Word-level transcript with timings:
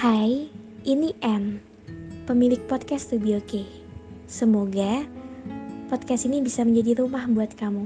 Hai, 0.00 0.48
ini 0.88 1.12
N, 1.20 1.60
pemilik 2.24 2.56
podcast 2.72 3.12
To 3.12 3.20
Be. 3.20 3.36
Semoga 4.24 5.04
podcast 5.92 6.24
ini 6.24 6.40
bisa 6.40 6.64
menjadi 6.64 7.04
rumah 7.04 7.28
buat 7.28 7.52
kamu. 7.52 7.84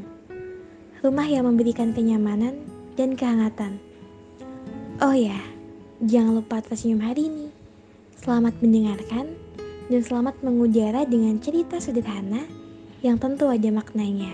Rumah 1.03 1.27
yang 1.27 1.51
memberikan 1.51 1.91
kenyamanan 1.91 2.63
dan 2.95 3.19
kehangatan. 3.19 3.83
Oh 5.03 5.11
ya, 5.11 5.43
jangan 6.07 6.39
lupa 6.39 6.63
tersenyum 6.63 7.03
hari 7.03 7.27
ini. 7.27 7.51
Selamat 8.15 8.55
mendengarkan 8.63 9.35
dan 9.91 10.01
selamat 10.07 10.39
mengudara 10.39 11.03
dengan 11.03 11.43
cerita 11.43 11.83
sederhana 11.83 12.47
yang 13.03 13.19
tentu 13.19 13.51
ada 13.51 13.75
maknanya. 13.75 14.31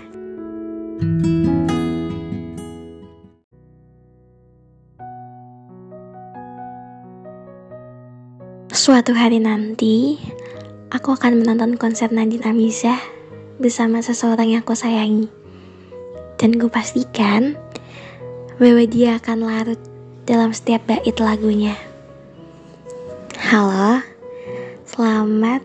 Suatu 8.91 9.15
hari 9.15 9.39
nanti, 9.39 10.19
aku 10.91 11.15
akan 11.15 11.47
menonton 11.47 11.79
konser 11.79 12.11
Nadine 12.11 12.43
Amizah 12.43 12.99
bersama 13.63 14.03
seseorang 14.03 14.51
yang 14.51 14.67
aku 14.67 14.75
sayangi. 14.75 15.31
Dan 16.35 16.59
gue 16.59 16.67
pastikan 16.67 17.55
bahwa 18.59 18.83
dia 18.91 19.23
akan 19.23 19.47
larut 19.47 19.79
dalam 20.27 20.51
setiap 20.51 20.91
bait 20.91 21.15
lagunya. 21.23 21.79
Halo, 23.39 24.03
selamat 24.91 25.63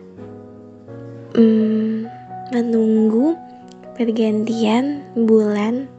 hmm, 1.34 2.06
menunggu 2.54 3.34
pergantian 3.98 5.02
bulan 5.18 5.90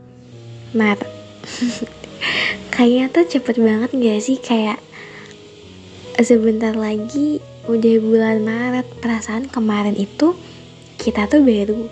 Maret. 0.72 1.12
Kayaknya 2.72 3.06
tuh 3.12 3.28
cepet 3.28 3.60
banget 3.60 3.92
gak 4.00 4.20
sih 4.24 4.40
kayak 4.40 4.80
sebentar 6.26 6.74
lagi 6.74 7.38
udah 7.70 7.96
bulan 8.02 8.42
Maret. 8.42 8.88
Perasaan 8.98 9.46
kemarin 9.54 9.94
itu 9.94 10.34
kita 10.98 11.30
tuh 11.30 11.46
baru 11.46 11.86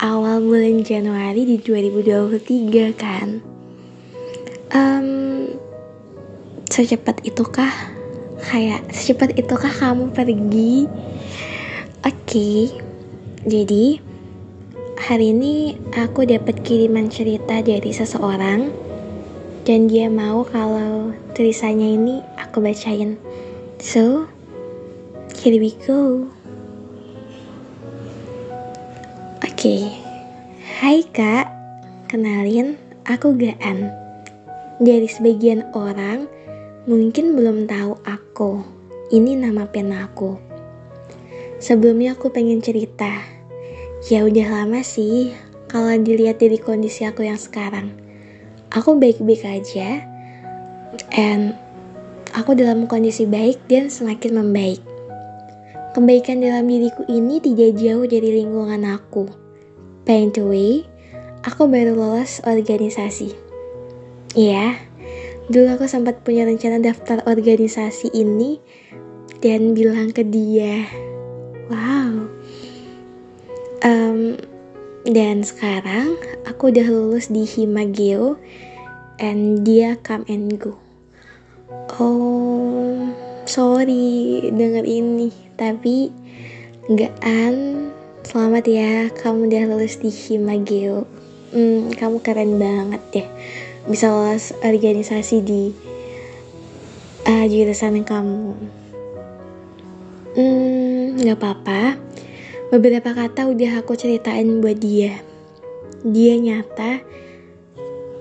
awal 0.00 0.40
bulan 0.40 0.80
Januari 0.80 1.44
di 1.44 1.56
2023 1.60 2.96
kan? 2.96 3.44
Um, 4.72 5.08
secepat 6.72 7.20
itukah 7.28 7.72
kayak 8.48 8.88
secepat 8.92 9.36
itukah 9.36 9.72
kamu 9.72 10.08
pergi? 10.12 10.88
Oke 12.06 12.16
okay. 12.24 12.58
jadi 13.44 14.00
hari 14.96 15.36
ini 15.36 15.76
aku 15.92 16.24
dapat 16.24 16.64
kiriman 16.64 17.12
cerita 17.12 17.60
dari 17.60 17.92
seseorang 17.92 18.72
dan 19.68 19.90
dia 19.90 20.06
mau 20.06 20.46
kalau 20.46 21.12
tulisannya 21.34 21.98
ini 21.98 22.14
aku 22.38 22.62
bacain 22.62 23.18
So, 23.86 24.26
here 25.38 25.62
we 25.62 25.70
go. 25.86 26.26
Oke, 29.46 29.46
okay. 29.46 29.82
hai 30.82 31.06
kak, 31.14 31.46
kenalin 32.10 32.74
aku 33.06 33.38
Gaan. 33.38 33.94
Dari 34.82 35.06
sebagian 35.06 35.70
orang 35.70 36.26
mungkin 36.90 37.38
belum 37.38 37.70
tahu 37.70 37.94
aku. 38.02 38.66
Ini 39.14 39.38
nama 39.38 39.70
pen 39.70 39.94
aku. 39.94 40.34
Sebelumnya 41.62 42.18
aku 42.18 42.34
pengen 42.34 42.58
cerita. 42.58 43.22
Ya 44.10 44.26
udah 44.26 44.50
lama 44.50 44.82
sih 44.82 45.30
kalau 45.70 45.94
dilihat 45.94 46.42
dari 46.42 46.58
kondisi 46.58 47.06
aku 47.06 47.22
yang 47.22 47.38
sekarang. 47.38 47.94
Aku 48.74 48.98
baik-baik 48.98 49.46
aja. 49.46 50.02
And 51.14 51.54
aku 52.36 52.52
dalam 52.52 52.84
kondisi 52.84 53.24
baik 53.24 53.64
dan 53.66 53.88
semakin 53.88 54.44
membaik. 54.44 54.84
Kebaikan 55.96 56.44
dalam 56.44 56.68
diriku 56.68 57.08
ini 57.08 57.40
tidak 57.40 57.80
jauh 57.80 58.04
dari 58.04 58.44
lingkungan 58.44 58.84
aku. 58.84 59.24
By 60.04 60.28
the 60.28 60.44
way, 60.44 60.84
aku 61.48 61.64
baru 61.64 61.96
lolos 61.96 62.44
organisasi. 62.44 63.32
Iya, 64.36 64.76
dulu 65.48 65.80
aku 65.80 65.88
sempat 65.88 66.20
punya 66.20 66.44
rencana 66.44 66.76
daftar 66.84 67.24
organisasi 67.24 68.12
ini 68.12 68.60
dan 69.40 69.72
bilang 69.72 70.12
ke 70.12 70.20
dia, 70.20 70.84
wow. 71.72 72.28
Um, 73.80 74.36
dan 75.08 75.40
sekarang 75.40 76.20
aku 76.44 76.68
udah 76.68 76.84
lulus 76.84 77.32
di 77.32 77.48
Himageo 77.48 78.36
and 79.16 79.64
dia 79.64 79.96
come 80.04 80.28
and 80.28 80.60
go. 80.60 80.85
Oh, 81.96 83.08
sorry 83.48 84.44
denger 84.52 84.84
ini, 84.84 85.32
tapi 85.56 86.12
an 87.24 87.88
selamat 88.20 88.64
ya 88.68 89.08
kamu 89.16 89.48
udah 89.48 89.64
lulus 89.64 89.96
di 90.04 90.12
Himageo. 90.12 91.08
Hmm, 91.56 91.88
kamu 91.96 92.20
keren 92.20 92.60
banget 92.60 93.00
ya, 93.16 93.26
bisa 93.88 94.12
lolos 94.12 94.52
organisasi 94.60 95.40
di 95.40 95.72
uh, 97.24 97.48
jurusan 97.48 98.04
kamu. 98.04 98.52
Hmm, 100.36 101.16
nggak 101.16 101.40
apa-apa. 101.40 101.96
Beberapa 102.76 103.16
kata 103.16 103.48
udah 103.48 103.80
aku 103.80 103.96
ceritain 103.96 104.60
buat 104.60 104.76
dia. 104.76 105.16
Dia 106.04 106.36
nyata, 106.36 107.00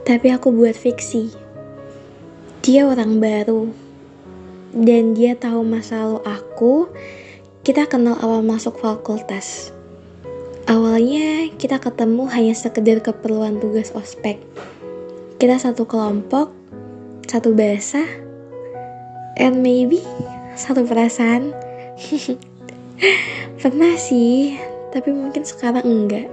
tapi 0.07 0.31
aku 0.31 0.55
buat 0.55 0.79
fiksi 0.79 1.44
dia 2.65 2.89
orang 2.89 3.21
baru. 3.21 3.69
Dan 4.73 5.13
dia 5.13 5.37
tahu 5.37 5.61
masa 5.61 6.01
lalu 6.01 6.19
aku 6.25 6.73
kita 7.61 7.85
kenal 7.85 8.17
awal 8.17 8.41
masuk 8.41 8.81
fakultas. 8.81 9.69
Awalnya 10.65 11.53
kita 11.61 11.77
ketemu 11.77 12.25
hanya 12.25 12.57
sekedar 12.57 13.05
keperluan 13.05 13.61
tugas 13.61 13.93
ospek. 13.93 14.41
Kita 15.37 15.61
satu 15.61 15.85
kelompok 15.85 16.49
satu 17.29 17.53
bahasa 17.53 18.01
and 19.37 19.61
maybe 19.61 20.01
satu 20.57 20.89
perasaan. 20.89 21.53
Pernah 23.61 23.93
sih 23.93 24.57
tapi 24.89 25.13
mungkin 25.13 25.45
sekarang 25.45 25.85
enggak. 25.85 26.25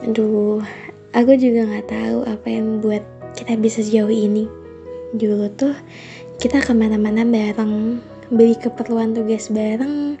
Aduh 0.00 0.64
aku 1.12 1.36
juga 1.36 1.68
nggak 1.68 1.92
tahu 1.92 2.18
apa 2.24 2.46
yang 2.48 2.80
membuat 2.80 3.04
kita 3.36 3.52
bisa 3.60 3.84
sejauh 3.84 4.08
ini 4.08 4.65
dulu 5.16 5.50
tuh 5.56 5.74
kita 6.36 6.60
ke 6.60 6.72
mana-mana 6.76 7.24
bareng 7.24 7.98
beli 8.28 8.54
keperluan 8.60 9.16
tugas 9.16 9.48
bareng 9.48 10.20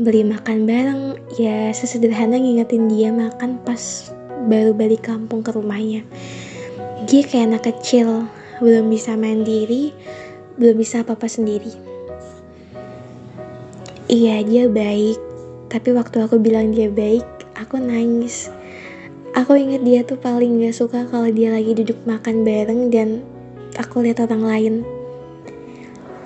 beli 0.00 0.24
makan 0.24 0.64
bareng. 0.64 1.02
Ya 1.36 1.70
sesederhana 1.70 2.40
ngingetin 2.40 2.88
dia 2.88 3.12
makan 3.12 3.60
pas 3.62 4.10
baru 4.48 4.72
balik 4.72 5.04
kampung 5.06 5.44
ke 5.44 5.52
rumahnya. 5.52 6.02
Dia 7.04 7.22
kayak 7.24 7.46
anak 7.54 7.62
kecil 7.68 8.24
belum 8.60 8.92
bisa 8.92 9.16
mandiri 9.16 9.92
belum 10.60 10.76
bisa 10.76 11.00
apa-apa 11.00 11.24
sendiri. 11.24 11.72
Iya 14.12 14.44
dia 14.44 14.64
baik. 14.68 15.16
Tapi 15.72 15.96
waktu 15.96 16.20
aku 16.26 16.36
bilang 16.36 16.76
dia 16.76 16.92
baik 16.92 17.24
aku 17.56 17.80
nangis. 17.80 18.52
Aku 19.32 19.54
inget 19.54 19.86
dia 19.86 20.02
tuh 20.02 20.18
paling 20.18 20.58
gak 20.60 20.74
suka 20.74 21.06
kalau 21.06 21.30
dia 21.30 21.54
lagi 21.54 21.72
duduk 21.72 21.96
makan 22.02 22.42
bareng 22.42 22.90
dan 22.90 23.22
aku 23.80 24.04
lihat 24.04 24.20
orang 24.20 24.44
lain. 24.44 24.74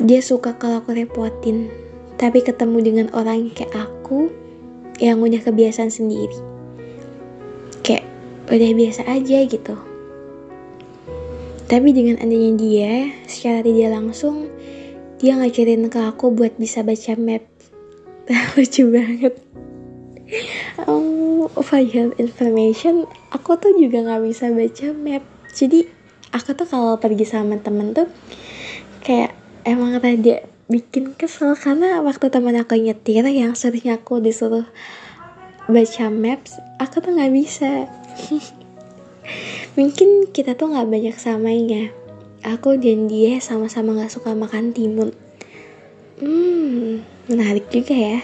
Dia 0.03 0.19
suka 0.19 0.59
kalau 0.59 0.83
aku 0.83 0.91
repotin, 0.91 1.71
tapi 2.19 2.43
ketemu 2.43 2.83
dengan 2.83 3.07
orang 3.15 3.55
kayak 3.55 3.71
aku 3.71 4.27
yang 4.99 5.23
udah 5.23 5.39
kebiasaan 5.39 5.95
sendiri. 5.95 6.35
Kayak 7.87 8.03
udah 8.51 8.71
biasa 8.75 9.07
aja 9.07 9.39
gitu. 9.47 9.79
Tapi 11.65 11.89
dengan 11.97 12.21
adanya 12.21 12.53
dia, 12.59 12.93
secara 13.25 13.65
tidak 13.65 13.91
langsung, 13.95 14.51
dia 15.23 15.39
ngajarin 15.39 15.89
ke 15.89 15.97
aku 16.03 16.35
buat 16.35 16.59
bisa 16.61 16.85
baca 16.85 17.15
map. 17.17 17.47
Lucu 18.59 18.91
banget. 18.93 19.35
Oh, 20.85 21.49
for 21.63 21.81
your 21.81 22.13
information, 22.21 23.09
aku 23.33 23.57
tuh 23.57 23.73
juga 23.79 24.05
gak 24.05 24.23
bisa 24.27 24.53
baca 24.53 24.87
map. 24.93 25.25
Jadi 25.55 25.89
aku 26.35 26.59
tuh 26.59 26.67
kalau 26.67 26.99
pergi 26.99 27.23
sama 27.23 27.55
temen 27.63 27.95
tuh 27.95 28.11
kayak 29.07 29.31
emang 29.63 30.03
rada 30.03 30.43
bikin 30.67 31.15
kesel 31.15 31.55
karena 31.55 32.03
waktu 32.03 32.27
temen 32.35 32.59
aku 32.59 32.75
nyetir 32.75 33.23
yang 33.31 33.55
sering 33.55 33.95
aku 33.95 34.19
disuruh 34.19 34.67
baca 35.71 36.07
maps 36.11 36.59
aku 36.83 36.99
tuh 36.99 37.15
nggak 37.15 37.33
bisa. 37.33 37.87
Mungkin 39.79 40.35
kita 40.35 40.59
tuh 40.59 40.75
nggak 40.75 40.91
banyak 40.91 41.17
samanya 41.17 41.95
aku 42.43 42.77
dan 42.77 43.07
dia 43.07 43.39
sama-sama 43.39 43.95
nggak 43.95 44.13
suka 44.13 44.35
makan 44.35 44.75
timun. 44.75 45.15
Hmm 46.19 47.07
menarik 47.31 47.71
juga 47.73 47.95
ya. 47.95 48.19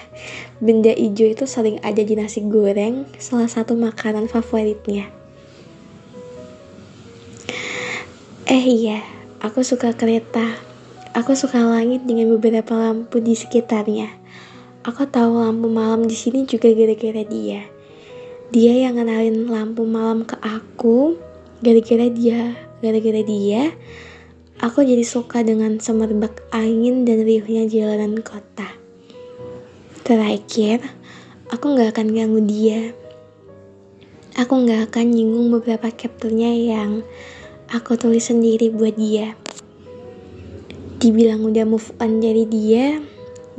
Benda 0.60 0.92
hijau 0.92 1.30
itu 1.30 1.46
sering 1.48 1.80
ada 1.80 2.02
di 2.04 2.18
nasi 2.18 2.44
goreng 2.44 3.08
salah 3.16 3.48
satu 3.48 3.72
makanan 3.72 4.28
favoritnya 4.28 5.19
Eh 8.50 8.66
iya, 8.66 8.98
aku 9.38 9.62
suka 9.62 9.94
kereta. 9.94 10.42
Aku 11.14 11.38
suka 11.38 11.62
langit 11.62 12.02
dengan 12.02 12.34
beberapa 12.34 12.74
lampu 12.74 13.22
di 13.22 13.38
sekitarnya. 13.38 14.10
Aku 14.82 15.06
tahu 15.06 15.38
lampu 15.38 15.70
malam 15.70 16.02
di 16.02 16.18
sini 16.18 16.50
juga 16.50 16.66
gara-gara 16.74 17.22
dia. 17.30 17.62
Dia 18.50 18.74
yang 18.74 18.98
kenalin 18.98 19.46
lampu 19.46 19.86
malam 19.86 20.26
ke 20.26 20.34
aku. 20.42 21.14
Gara-gara 21.62 22.10
dia, 22.10 22.58
gara-gara 22.82 23.22
dia, 23.22 23.70
aku 24.58 24.82
jadi 24.82 25.06
suka 25.06 25.46
dengan 25.46 25.78
semerbak 25.78 26.42
angin 26.50 27.06
dan 27.06 27.22
riuhnya 27.22 27.70
jalanan 27.70 28.18
kota. 28.18 28.66
Terakhir, 30.02 30.82
aku 31.54 31.78
gak 31.78 31.94
akan 31.94 32.18
ganggu 32.18 32.42
dia. 32.42 32.98
Aku 34.34 34.66
gak 34.66 34.90
akan 34.90 35.06
nyinggung 35.14 35.54
beberapa 35.54 35.86
chapternya 35.94 36.50
yang 36.50 37.06
aku 37.70 37.94
tulis 37.94 38.26
sendiri 38.26 38.74
buat 38.74 38.98
dia. 38.98 39.38
Dibilang 40.98 41.46
udah 41.46 41.64
move 41.64 41.94
on 42.02 42.18
dari 42.18 42.44
dia, 42.44 42.98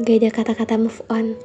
gak 0.04 0.18
ada 0.22 0.30
kata-kata 0.30 0.76
move 0.78 1.00
on. 1.08 1.40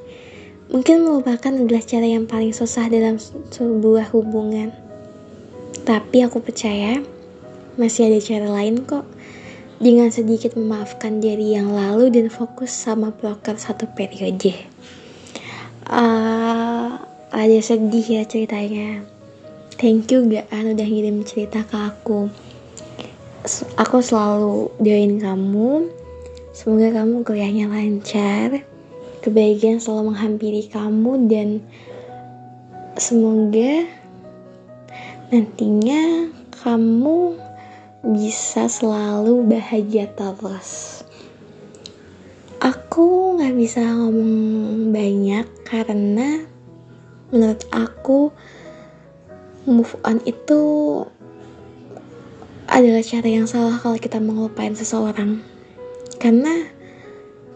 Mungkin 0.67 1.07
melupakan 1.07 1.55
adalah 1.55 1.79
cara 1.79 2.03
yang 2.03 2.27
paling 2.27 2.51
susah 2.51 2.91
dalam 2.91 3.15
sebuah 3.55 4.11
hubungan. 4.11 4.75
Tapi 5.87 6.27
aku 6.27 6.43
percaya 6.43 6.99
masih 7.79 8.11
ada 8.11 8.19
cara 8.19 8.47
lain 8.51 8.83
kok. 8.83 9.07
Dengan 9.77 10.09
sedikit 10.09 10.57
memaafkan 10.57 11.21
diri 11.21 11.53
yang 11.53 11.69
lalu 11.69 12.09
dan 12.09 12.33
fokus 12.33 12.73
sama 12.73 13.13
broker 13.13 13.55
satu 13.55 13.87
periode. 13.93 14.57
Uh, 15.87 16.97
ada 17.31 17.57
sedih 17.63 18.03
ya 18.03 18.23
ceritanya. 18.27 19.05
Thank 19.77 20.09
you 20.09 20.25
Gaan 20.25 20.73
udah 20.73 20.87
ngirim 20.89 21.21
cerita 21.21 21.61
ke 21.61 21.77
aku 21.77 22.46
aku 23.79 24.03
selalu 24.03 24.67
doain 24.83 25.17
kamu. 25.23 25.87
Semoga 26.51 27.01
kamu 27.01 27.23
kuliahnya 27.23 27.71
lancar. 27.71 28.67
Kebahagiaan 29.23 29.79
selalu 29.79 30.13
menghampiri 30.13 30.63
kamu 30.67 31.31
dan 31.31 31.49
semoga 32.99 33.87
nantinya 35.31 36.31
kamu 36.63 37.35
bisa 38.15 38.67
selalu 38.67 39.47
bahagia 39.47 40.07
terus. 40.15 41.03
Aku 42.59 43.37
nggak 43.37 43.55
bisa 43.55 43.83
ngomong 43.83 44.91
banyak 44.91 45.45
karena 45.67 46.43
menurut 47.31 47.63
aku 47.75 48.31
move 49.67 49.93
on 50.07 50.23
itu 50.23 50.59
adalah 52.77 53.01
cara 53.01 53.25
yang 53.25 53.49
salah 53.49 53.81
kalau 53.81 53.97
kita 53.97 54.21
mengelupain 54.21 54.77
seseorang. 54.77 55.41
Karena 56.21 56.69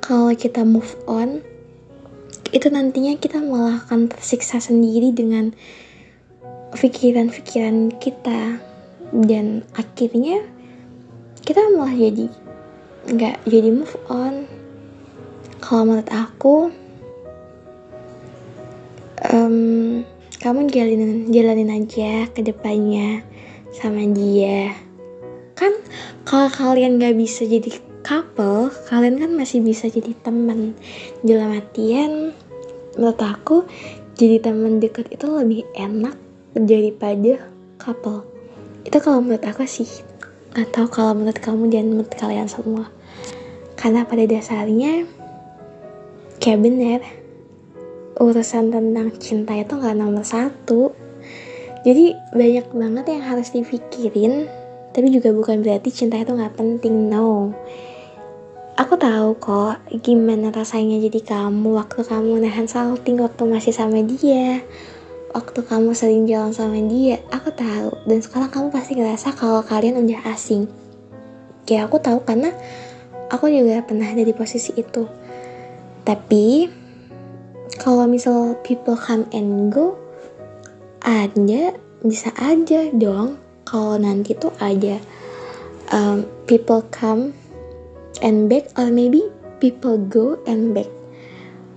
kalau 0.01 0.33
kita 0.33 0.65
move 0.65 0.97
on, 1.05 1.45
itu 2.49 2.65
nantinya 2.73 3.13
kita 3.21 3.37
malah 3.37 3.85
akan 3.85 4.09
tersiksa 4.09 4.57
sendiri 4.57 5.13
dengan 5.13 5.53
pikiran-pikiran 6.73 8.01
kita 8.01 8.57
dan 9.13 9.61
akhirnya 9.77 10.41
kita 11.45 11.69
malah 11.77 11.93
jadi 11.93 12.25
nggak 13.13 13.45
jadi 13.45 13.69
move 13.69 13.95
on. 14.09 14.49
Kalau 15.61 15.85
menurut 15.85 16.09
aku, 16.09 16.73
um, 19.29 20.01
kamu 20.41 20.65
jalanin 20.73 21.29
jalanin 21.29 21.69
aja 21.77 22.25
ke 22.33 22.41
depannya 22.41 23.21
sama 23.69 24.01
dia 24.09 24.73
kan 25.57 25.73
kalau 26.23 26.47
kalian 26.49 26.97
gak 27.01 27.15
bisa 27.15 27.45
jadi 27.45 27.71
couple 28.01 28.73
kalian 28.89 29.21
kan 29.21 29.31
masih 29.37 29.61
bisa 29.61 29.87
jadi 29.87 30.11
teman. 30.25 30.73
Dalam 31.21 31.53
artian 31.53 32.33
menurut 32.97 33.21
aku 33.21 33.63
jadi 34.17 34.41
teman 34.43 34.81
dekat 34.81 35.07
itu 35.13 35.25
lebih 35.29 35.63
enak 35.77 36.17
daripada 36.53 37.41
couple. 37.79 38.25
Itu 38.83 38.97
kalau 38.99 39.23
menurut 39.23 39.45
aku 39.45 39.63
sih. 39.65 39.87
Atau 40.51 40.91
kalau 40.91 41.15
menurut 41.15 41.39
kamu 41.39 41.71
dan 41.71 41.95
menurut 41.95 42.11
kalian 42.19 42.51
semua. 42.51 42.91
Karena 43.79 44.03
pada 44.03 44.27
dasarnya 44.27 45.07
kayak 46.43 46.59
bener 46.59 46.99
urusan 48.19 48.69
tentang 48.69 49.09
cinta 49.17 49.55
itu 49.55 49.73
nggak 49.73 49.97
nomor 49.97 50.25
satu. 50.27 50.91
Jadi 51.81 52.13
banyak 52.35 52.67
banget 52.77 53.05
yang 53.09 53.23
harus 53.25 53.49
dipikirin 53.55 54.45
tapi 54.91 55.07
juga 55.07 55.31
bukan 55.31 55.63
berarti 55.63 55.89
cinta 55.91 56.19
itu 56.19 56.35
nggak 56.35 56.55
penting 56.59 57.07
no. 57.07 57.55
Aku 58.79 58.95
tahu 58.95 59.37
kok 59.37 59.83
gimana 60.03 60.49
rasanya 60.49 60.97
jadi 60.99 61.21
kamu 61.21 61.75
waktu 61.75 62.01
kamu 62.01 62.43
nahan 62.43 62.65
salting 62.65 63.19
waktu 63.19 63.43
masih 63.45 63.75
sama 63.75 63.99
dia 64.01 64.63
waktu 65.31 65.63
kamu 65.63 65.95
sering 65.95 66.27
jalan 66.27 66.51
sama 66.51 66.79
dia 66.79 67.23
aku 67.31 67.51
tahu. 67.55 67.91
Dan 68.07 68.19
sekarang 68.19 68.51
kamu 68.51 68.67
pasti 68.71 68.99
ngerasa 68.99 69.35
kalau 69.35 69.63
kalian 69.63 69.99
udah 70.03 70.35
asing. 70.35 70.67
Ya 71.67 71.87
aku 71.87 72.03
tahu 72.03 72.19
karena 72.27 72.51
aku 73.31 73.47
juga 73.47 73.79
pernah 73.83 74.11
ada 74.11 74.23
di 74.23 74.35
posisi 74.35 74.75
itu. 74.75 75.07
Tapi 76.03 76.67
kalau 77.79 78.05
misal 78.09 78.59
people 78.65 78.99
come 78.99 79.23
and 79.31 79.71
go 79.71 79.95
ada 81.01 81.73
bisa 82.03 82.33
aja 82.37 82.89
dong 82.93 83.37
kalau 83.71 83.95
nanti 83.95 84.35
tuh 84.35 84.51
ada 84.59 84.99
um, 85.95 86.27
people 86.43 86.83
come 86.91 87.31
and 88.19 88.51
back 88.51 88.67
or 88.75 88.91
maybe 88.91 89.23
people 89.63 89.95
go 89.95 90.35
and 90.43 90.75
back 90.75 90.91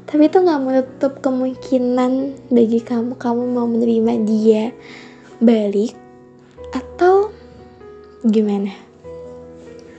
tapi 0.04 0.28
itu 0.28 0.36
nggak 0.42 0.62
menutup 0.62 1.12
kemungkinan 1.24 2.36
bagi 2.52 2.80
kamu 2.82 3.16
kamu 3.16 3.42
mau 3.50 3.66
menerima 3.70 4.12
dia 4.26 4.64
balik 5.40 5.96
atau 6.74 7.34
gimana. 8.22 8.70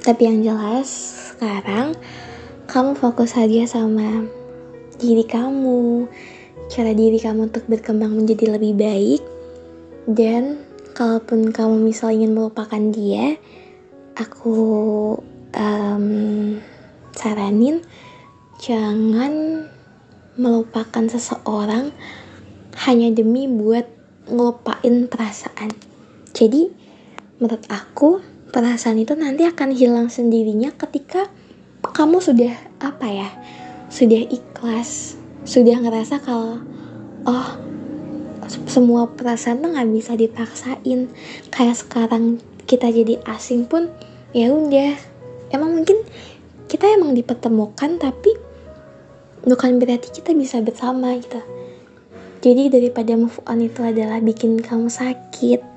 Tapi 0.06 0.22
yang 0.30 0.40
jelas 0.46 0.88
sekarang 1.34 1.98
kamu 2.70 2.94
fokus 2.96 3.34
aja 3.36 3.66
sama 3.66 4.24
diri 5.02 5.26
kamu 5.28 6.08
cara 6.72 6.96
diri 6.96 7.20
kamu 7.20 7.52
untuk 7.52 7.66
berkembang 7.68 8.14
menjadi 8.16 8.56
lebih 8.56 8.74
baik 8.78 9.22
dan 10.10 10.62
kalaupun 10.96 11.52
kamu 11.52 11.92
misal 11.92 12.16
ingin 12.16 12.32
melupakan 12.32 12.80
dia 12.90 13.36
aku 14.16 14.56
um, 15.52 16.08
saranin 17.12 17.84
jangan 18.64 19.68
melupakan 20.40 21.04
seseorang 21.12 21.92
hanya 22.88 23.12
demi 23.12 23.48
buat 23.48 23.88
ngelupain 24.28 25.08
perasaan. 25.08 25.72
Jadi 26.36 26.72
menurut 27.40 27.64
aku 27.72 28.20
perasaan 28.52 29.00
itu 29.00 29.16
nanti 29.16 29.44
akan 29.44 29.76
hilang 29.76 30.08
sendirinya 30.08 30.72
ketika 30.76 31.28
kamu 31.84 32.24
sudah 32.24 32.56
apa 32.80 33.08
ya 33.08 33.30
sudah 33.92 34.20
ikhlas 34.28 35.20
sudah 35.46 35.78
ngerasa 35.80 36.20
kalau 36.24 36.60
oh 37.28 37.65
semua 38.48 39.10
perasaan 39.10 39.62
tuh 39.64 39.74
nggak 39.74 39.90
bisa 39.94 40.14
dipaksain. 40.18 41.10
Kayak 41.50 41.78
sekarang 41.80 42.42
kita 42.66 42.90
jadi 42.90 43.22
asing 43.30 43.66
pun 43.70 43.90
ya 44.32 44.52
udah. 44.52 44.96
Emang 45.54 45.78
mungkin 45.78 46.02
kita 46.66 46.90
emang 46.90 47.14
dipertemukan 47.14 48.02
tapi 48.02 48.34
bukan 49.46 49.78
berarti 49.78 50.10
kita 50.10 50.34
bisa 50.34 50.60
bersama 50.62 51.14
gitu. 51.18 51.42
Jadi 52.46 52.70
daripada 52.70 53.18
move 53.18 53.42
on 53.50 53.62
itu 53.62 53.82
adalah 53.82 54.22
bikin 54.22 54.62
kamu 54.62 54.90
sakit 54.90 55.76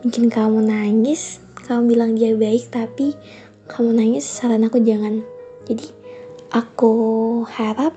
bikin 0.00 0.32
kamu 0.32 0.64
nangis 0.64 1.44
kamu 1.68 1.92
bilang 1.92 2.16
dia 2.16 2.32
baik 2.32 2.72
tapi 2.72 3.12
kamu 3.68 3.94
nangis 3.94 4.24
saran 4.26 4.64
aku 4.64 4.80
jangan. 4.82 5.22
Jadi 5.68 5.86
aku 6.50 6.92
harap 7.46 7.94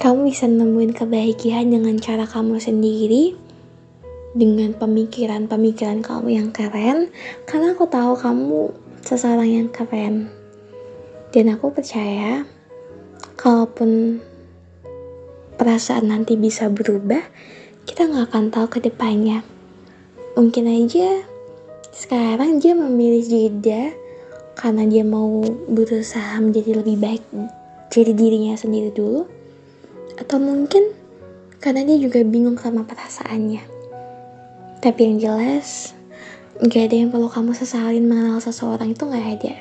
kamu 0.00 0.32
bisa 0.32 0.48
nemuin 0.48 0.96
kebahagiaan 0.96 1.68
dengan 1.68 1.96
cara 2.00 2.24
kamu 2.24 2.56
sendiri 2.56 3.36
dengan 4.32 4.72
pemikiran-pemikiran 4.72 6.00
kamu 6.00 6.28
yang 6.32 6.48
keren. 6.54 7.12
Karena 7.44 7.76
aku 7.76 7.84
tahu 7.90 8.16
kamu 8.16 8.72
seseorang 9.04 9.50
yang 9.50 9.68
keren. 9.68 10.32
Dan 11.32 11.52
aku 11.52 11.72
percaya 11.72 12.44
kalaupun 13.36 14.20
perasaan 15.60 16.08
nanti 16.08 16.36
bisa 16.36 16.72
berubah 16.72 17.20
kita 17.84 18.08
nggak 18.08 18.32
akan 18.32 18.48
tahu 18.48 18.66
ke 18.72 18.78
depannya. 18.84 19.44
Mungkin 20.32 20.64
aja 20.64 21.28
sekarang 21.92 22.56
dia 22.56 22.72
memilih 22.72 23.20
jeda 23.20 23.92
karena 24.56 24.88
dia 24.88 25.04
mau 25.04 25.44
berusaha 25.68 26.40
menjadi 26.40 26.80
lebih 26.80 26.96
baik 27.00 27.22
jadi 27.92 28.16
dirinya 28.16 28.56
sendiri 28.56 28.88
dulu 28.92 29.28
atau 30.22 30.38
mungkin 30.38 30.94
karena 31.58 31.82
dia 31.82 31.98
juga 31.98 32.22
bingung 32.22 32.54
sama 32.58 32.86
perasaannya. 32.86 33.62
Tapi 34.82 35.00
yang 35.02 35.18
jelas, 35.18 35.94
gak 36.62 36.90
ada 36.90 36.96
yang 37.02 37.10
perlu 37.10 37.26
kamu 37.26 37.54
sesalin 37.54 38.06
mengenal 38.06 38.38
seseorang 38.42 38.94
itu 38.94 39.02
gak 39.06 39.28
ada. 39.38 39.54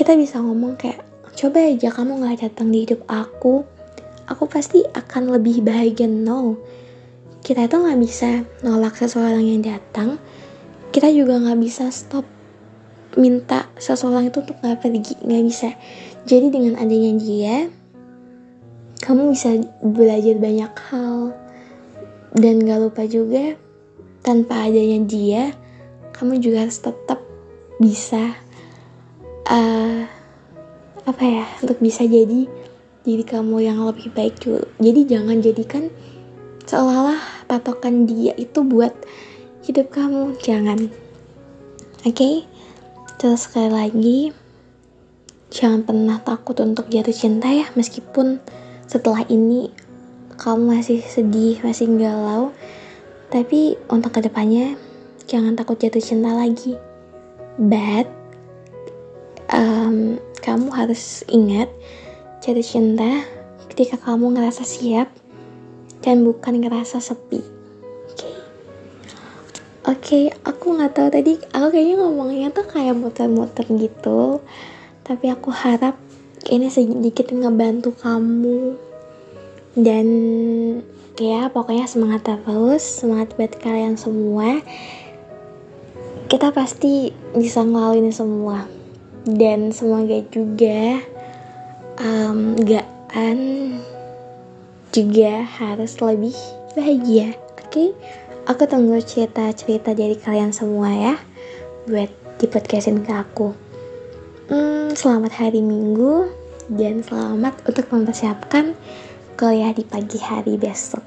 kita 0.00 0.16
bisa 0.16 0.40
ngomong 0.40 0.80
kayak 0.80 1.04
coba 1.36 1.60
aja 1.60 1.92
kamu 1.92 2.24
nggak 2.24 2.36
datang 2.48 2.72
di 2.72 2.88
hidup 2.88 3.04
aku 3.04 3.68
aku 4.28 4.44
pasti 4.48 4.80
akan 4.96 5.32
lebih 5.32 5.60
bahagia 5.60 6.08
no 6.08 6.56
kita 7.40 7.68
itu 7.68 7.76
nggak 7.80 8.00
bisa 8.00 8.44
nolak 8.64 8.96
seseorang 8.96 9.44
yang 9.44 9.60
datang 9.60 10.20
kita 10.92 11.08
juga 11.12 11.40
nggak 11.40 11.60
bisa 11.60 11.88
stop 11.92 12.24
minta 13.16 13.68
seseorang 13.80 14.28
itu 14.28 14.40
untuk 14.40 14.56
nggak 14.60 14.78
pergi 14.80 15.14
nggak 15.20 15.44
bisa 15.44 15.68
jadi 16.24 16.48
dengan 16.48 16.80
adanya 16.80 17.12
dia 17.20 17.56
kamu 19.10 19.34
bisa 19.34 19.58
belajar 19.82 20.38
banyak 20.38 20.70
hal. 20.86 21.34
Dan 22.30 22.62
gak 22.62 22.78
lupa 22.78 23.02
juga 23.10 23.58
tanpa 24.22 24.70
adanya 24.70 25.02
dia 25.02 25.42
kamu 26.14 26.38
juga 26.38 26.62
harus 26.62 26.78
tetap 26.78 27.18
bisa 27.82 28.38
uh, 29.50 30.06
apa 31.08 31.24
ya 31.26 31.48
untuk 31.58 31.82
bisa 31.82 32.06
jadi 32.06 32.46
diri 33.02 33.24
kamu 33.26 33.66
yang 33.66 33.82
lebih 33.82 34.14
baik 34.14 34.38
dulu. 34.38 34.62
Jadi 34.78 35.00
jangan 35.10 35.42
jadikan 35.42 35.90
seolah-olah 36.70 37.50
patokan 37.50 38.06
dia 38.06 38.30
itu 38.38 38.62
buat 38.62 38.94
hidup 39.66 39.90
kamu. 39.90 40.38
Jangan. 40.38 40.86
Oke? 42.06 42.14
Okay? 42.14 42.34
terus 43.20 43.44
sekali 43.44 43.68
lagi 43.68 44.20
jangan 45.52 45.84
pernah 45.84 46.16
takut 46.24 46.56
untuk 46.64 46.88
jatuh 46.88 47.12
cinta 47.12 47.52
ya 47.52 47.68
meskipun 47.76 48.40
setelah 48.90 49.22
ini 49.30 49.70
kamu 50.34 50.82
masih 50.82 50.98
sedih 50.98 51.62
masih 51.62 51.86
galau. 51.94 52.50
Tapi 53.30 53.78
untuk 53.86 54.18
ke 54.18 54.26
depannya 54.26 54.74
jangan 55.30 55.54
takut 55.54 55.78
jatuh 55.78 56.02
cinta 56.02 56.34
lagi. 56.34 56.74
But 57.54 58.10
um, 59.54 60.18
kamu 60.42 60.74
harus 60.74 61.22
ingat 61.30 61.70
jatuh 62.42 62.66
cinta 62.66 63.22
ketika 63.70 63.94
kamu 64.02 64.34
ngerasa 64.34 64.66
siap 64.66 65.06
dan 66.02 66.26
bukan 66.26 66.58
ngerasa 66.58 66.98
sepi. 66.98 67.38
Oke? 69.86 70.02
Okay. 70.02 70.34
aku 70.42 70.74
nggak 70.74 70.98
tahu 70.98 71.08
tadi 71.14 71.38
aku 71.54 71.66
kayaknya 71.70 71.94
ngomongnya 72.02 72.48
tuh 72.50 72.66
kayak 72.66 72.98
muter-muter 72.98 73.70
gitu. 73.70 74.42
Tapi 75.06 75.30
aku 75.30 75.54
harap 75.54 75.94
ini 76.50 76.66
sedikit 76.66 77.30
ngebantu 77.30 77.94
kamu. 77.94 78.74
Dan 79.78 80.06
ya 81.14 81.46
pokoknya 81.48 81.86
semangat 81.86 82.26
terus 82.26 82.82
semangat 82.82 83.38
buat 83.38 83.54
kalian 83.62 83.94
semua. 83.94 84.58
Kita 86.26 86.50
pasti 86.50 87.14
bisa 87.38 87.62
ngelaluin 87.62 88.10
semua. 88.10 88.66
Dan 89.22 89.70
semoga 89.70 90.18
juga 90.34 90.98
um, 92.02 92.58
Gaan 92.66 93.40
juga 94.90 95.46
harus 95.46 95.94
lebih 96.02 96.34
bahagia. 96.74 97.38
Oke? 97.62 97.70
Okay? 97.70 97.90
aku 98.50 98.66
tunggu 98.66 98.98
cerita-cerita 98.98 99.94
dari 99.94 100.18
kalian 100.18 100.50
semua 100.50 100.90
ya 100.90 101.14
buat 101.86 102.10
di 102.42 102.46
podcastin 102.50 103.06
ke 103.06 103.12
aku. 103.14 103.54
Hmm, 104.50 104.90
selamat 104.90 105.30
hari 105.38 105.62
minggu 105.62 106.39
dan 106.70 107.02
selamat 107.02 107.66
untuk 107.66 107.90
mempersiapkan 107.90 108.78
kuliah 109.34 109.74
di 109.74 109.82
pagi 109.82 110.22
hari 110.22 110.54
besok. 110.54 111.02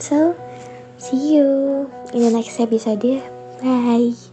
So 0.00 0.32
see 0.96 1.36
you 1.36 1.86
in 2.16 2.24
the 2.24 2.32
next 2.32 2.56
episode 2.58 3.20
bye 3.60 4.31